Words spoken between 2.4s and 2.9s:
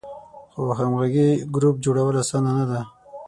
نه ده.